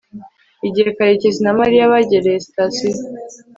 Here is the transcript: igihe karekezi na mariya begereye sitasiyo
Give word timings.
igihe 0.67 0.89
karekezi 0.97 1.39
na 1.43 1.51
mariya 1.59 1.91
begereye 1.91 2.39
sitasiyo 2.45 2.95